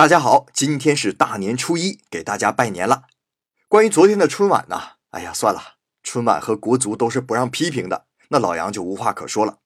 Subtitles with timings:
[0.00, 3.02] 大家好，今天是大年初一，给大家拜年了。
[3.68, 9.58] 关于昨天的春晚呢，哎呀，算了，春晚和国足都是不让批评的，那老杨就无话可说了。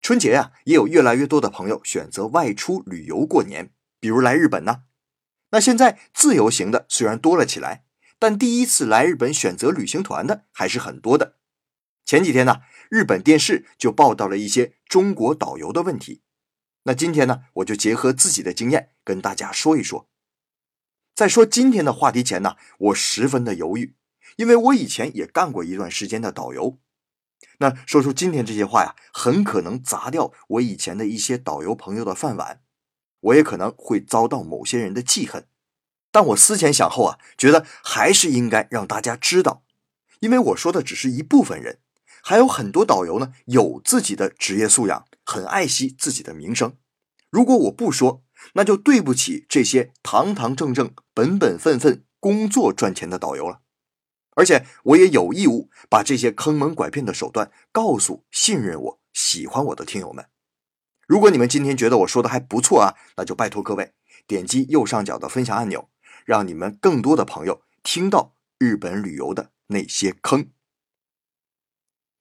[0.00, 4.84] 春节呀，也有越来越多的朋友选择外出旅游过年，比如来日本呢。
[5.50, 7.84] 那现在自由行的虽然多了起来，
[8.18, 11.34] 但第一次来日本选择旅行团的还是很多的。
[12.06, 16.22] 前几天呢，日本电视就报道了一些中国导游的问题。
[16.84, 20.08] 那今天呢，我就结合自己的经验跟大家说一说。
[21.14, 23.94] 在说今天的话题前呢，我十分的犹豫，
[24.36, 26.78] 因为我以前也干过一段时间的导游。
[27.58, 32.62] 那说出今天这些话呀，很可能砸掉我以前的一些导游朋友的饭碗，
[33.20, 35.46] 我也可能会遭到某些人的记恨。
[36.10, 39.62] 但我思前想后啊，觉得还是应该让大家知道，
[40.20, 41.80] 因为我说的只是一部分人。
[42.22, 46.76] 还有很多导游呢，有自己的职业素养，很爱惜自己的名声。
[47.30, 48.22] 如果我不说，
[48.54, 53.60] 那就对不起这些堂堂正正、本本分分工作赚钱的导游了。
[54.36, 60.26] 而且我也有义务把这些坑蒙拐骗的手段告诉信任我、喜欢我的听友们。
[61.06, 63.92] 如果你们今天觉得我说的还不错啊，那就拜托各位
[64.26, 65.90] 点击右上角的分享按钮，
[66.24, 70.50] 让你们更多的朋友听到日本旅游的那些坑。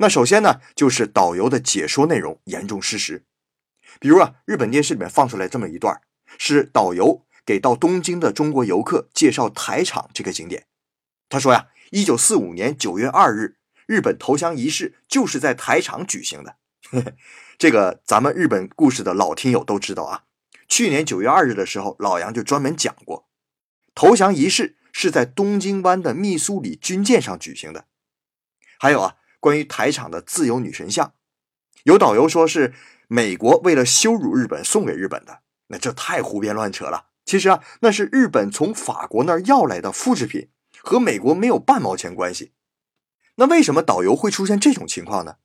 [0.02, 3.26] 那首先呢，就是导游的解说内容严重失实。
[4.00, 6.00] 比如啊，日本电视里面放出来这么一段，
[6.38, 10.68] 是导游给到东京的中国游客介绍台场这个景点。
[11.28, 16.56] 他说呀，一九四五年九月二日，日本投降仪式就是在台场举行的。
[17.60, 20.24] 这个咱们日本故事的老听友都知道啊。
[20.70, 23.28] 去年九月二日的时候，老杨就专门讲过，
[23.94, 27.88] 投降仪式是在东京湾的密苏里军舰上举行的。
[28.80, 29.18] 还有啊。
[29.40, 31.14] 关于台场的自由女神像，
[31.84, 32.74] 有导游说是
[33.08, 37.08] 美国为了羞辱日本送给日本的，那这太胡编乱扯了。
[37.26, 40.50] 其实啊，那是日本从法国那儿要来的复制品，
[40.82, 42.54] 和美国没有半毛钱关系。
[43.36, 45.38] 那为什么导游会出现这种情况呢？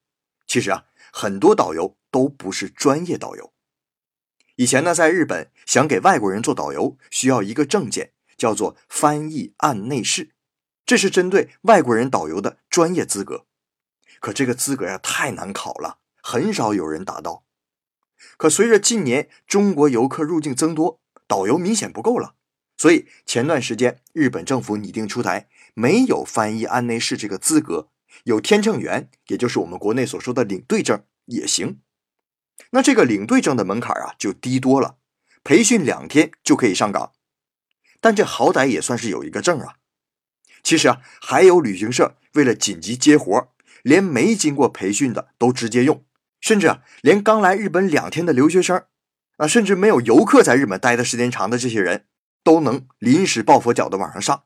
[0.47, 3.53] 其实啊，很多导游都不是专业导游。
[4.57, 10.31] 以前呢，在日本想给外国人做导游，需要一个证件，叫做翻译案内士，
[10.87, 13.47] 这是针对外国人导游的专业资格。
[14.25, 17.45] 可这个资格呀太难考了，很少有人达到。
[18.39, 22.35] 可随着近年中国游客入境增多，导游明显不够了，
[22.79, 27.91] 所以前段时间日本政府拟定出台，没有翻译安内士这个资格，
[28.23, 31.83] 有天秤员，也就是我们国内所说的领队证也行。
[32.71, 34.97] 那这个领队证的门槛啊就低多了，
[35.43, 37.13] 培训两天就可以上岗。
[38.01, 39.75] 但这好歹也算是有一个证啊。
[40.63, 43.51] 其实啊，还有旅行社为了紧急接活。
[43.85, 46.03] 连没经过培训的都直接用，
[46.41, 48.85] 甚至啊，连刚来日本两天的留学生，
[49.37, 52.07] 啊，甚至没有游客在日本待的时间长的这些人，
[52.43, 54.45] 都能临时抱佛脚的往上上。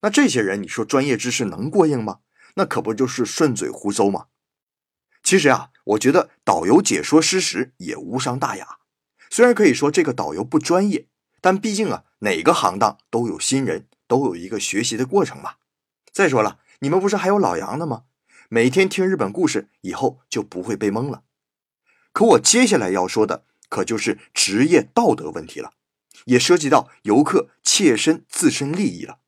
[0.00, 2.20] 那这些人，你说专业知识能过硬吗？
[2.54, 4.28] 那可不就是顺嘴胡诌吗？
[5.22, 8.78] 其实啊，我觉得导游解说失实也无伤大雅。
[9.28, 11.06] 虽然可以说这个导游不专业，
[11.40, 15.56] 但毕竟啊，哪个行当都有新人，都有一个学习的过程嘛。
[16.10, 18.04] 再说了，你们不是还有老杨的吗？
[18.54, 21.22] 每天听日本故事，以后就不会被蒙了。
[22.12, 25.72] 可我接下来要说的，可就是职业道德问题了，
[26.26, 29.20] 也涉及到游客切身自身利益了。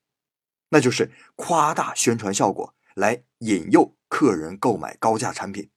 [0.69, 5.71] 那就是夸大宣传效果，来引诱客人购买高价产品。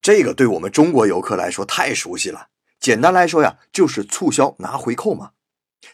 [0.00, 2.48] 这个对我们中国游客来说太熟悉了。
[2.80, 5.34] 简单来说呀，就是促销拿回扣嘛。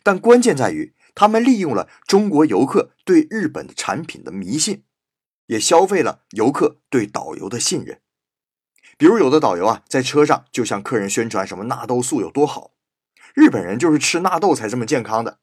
[0.02, 4.84] 但关键在于，他们利用了中国游客对日本产品的迷信。
[5.48, 8.00] 也消费了游客对导游的信任，
[8.96, 12.72] 比如有的导游啊，在车上就向客人宣传什么纳豆素有多好，
[13.34, 15.38] 日本人就是吃纳豆才这么健康的。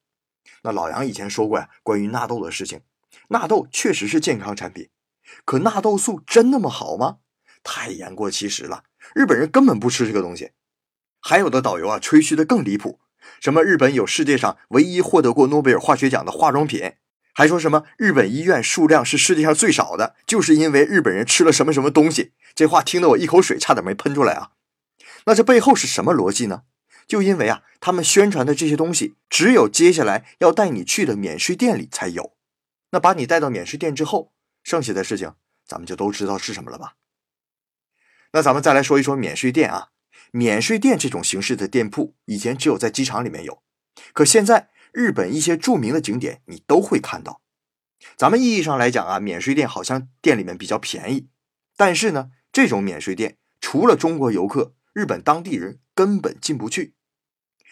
[0.62, 2.82] 那老杨以前说过呀，关于纳豆的事情，
[3.30, 4.90] 纳豆确实是健康产品，
[5.44, 7.18] 可纳豆素真那么好吗？
[7.64, 8.84] 太言过其实了，
[9.16, 10.52] 日本人根本不吃这个东西。
[11.20, 13.00] 还有的导游啊，吹嘘的更离谱，
[13.40, 16.94] 什么日本有世界上唯一获得过诺贝尔化学奖的化妆品。
[17.38, 22.32] 还说什么日本医院数量是世界上最少的，就是因为日本人吃了什么什么东西。
[22.56, 24.52] 这话听得我一口水差点没喷出来啊！
[25.26, 26.62] 那这背后是什么逻辑呢？
[27.06, 32.38] 就因为啊，他们宣传的这些东西，只有接下来要带你去的免税店里才有。
[32.92, 34.32] 那把你带到免税店之后，
[34.64, 35.34] 剩下的事情
[35.68, 36.94] 咱们就都知道是什么了吧？
[38.32, 39.90] 那咱们再来说一说免税店啊，
[40.32, 43.62] 免税店这种形式的店铺，以前只有在机场里面有，
[44.14, 44.70] 可现在。
[44.96, 47.42] 日本一些著名的景点，你都会看到。
[48.16, 51.28] 咱们意义上来讲啊，免税店好像店里面比较便宜，
[51.76, 56.96] 但是呢，这种免税店除了中国游客，日本当地人根本进不去。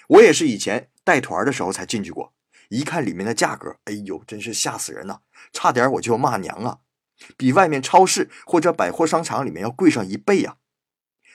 [0.10, 2.34] 我也是以前带团的时候才进去过，
[2.68, 5.20] 一看里面的价格，哎呦，真是吓死人呐！
[5.54, 6.80] 差点我就要骂娘啊，
[7.38, 10.58] 比外面超市或者百货商场里面要贵上一倍呀。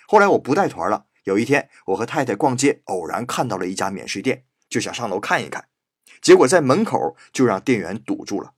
[0.07, 5.69] 后来我不带团了，有一天我和太太逛街，偶然看到了一家免税店，就想上楼看一看，
[6.21, 8.53] 结果在门口就让店员堵住了，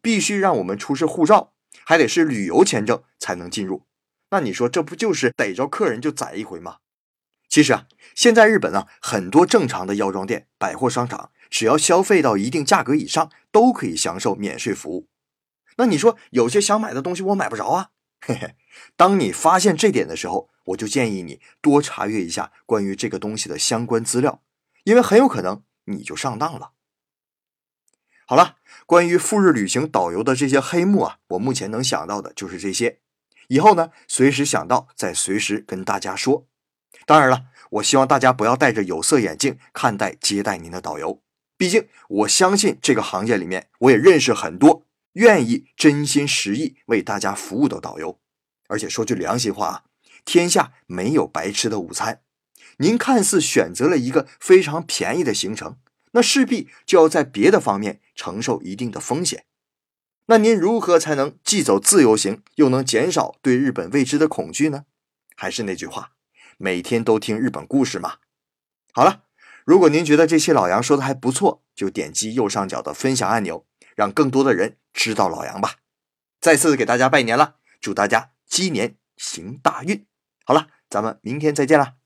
[0.00, 1.52] 必须让我们出示护照，
[1.84, 3.86] 还得是旅游签证才能进入。
[4.30, 6.76] 那你说这不就是逮着客人就宰一回吗？
[7.48, 15.08] 其实啊，现在日本啊，很多正常的药妆店、百货商场，只要消费到一定价格以上，都可以享受免税服务。
[15.76, 17.90] 那你说有些想买的东西我买不着啊？
[18.20, 18.54] 嘿嘿，
[18.96, 24.42] 当你发现这点的时候，我就建议你多查阅一下关于这个东西的相关资料，
[24.84, 26.70] 因为很有可能你就上当了。
[28.30, 33.00] 好了，关于赴日旅行导游的这些黑幕啊，我目前能想到的就是这些。
[33.48, 36.46] 以后呢，随时想到再随时跟大家说。
[37.06, 41.20] 当然了，我希望大家不要戴着有色眼镜看待接待您的导游。
[41.56, 48.20] 毕竟，我相信这个行业里面，我也认识很多愿意真心实意为大家服务的导游。
[48.68, 49.82] 而且说句良心话啊，
[50.24, 52.20] 天下没有白吃的午餐。
[52.76, 55.78] 您看似选择了一个非常便宜的行程，
[56.12, 59.44] 那势必就要在别的方面承受一定的风险。
[60.26, 64.84] 那您如何才能既走自由行，又能减少对日本未知的恐惧呢？
[65.34, 66.12] 还是那句话。
[66.56, 68.18] 每天都听日本故事嘛。
[68.92, 69.22] 好了，
[69.64, 73.64] 如果您觉得这期老杨说的还不错，就点击右上角的分享按钮，
[73.96, 75.76] 让更多的人知道老杨吧。
[76.40, 80.06] 再次给大家拜年了，祝大家鸡年行大运。
[80.44, 81.99] 好了，咱们明天再见了。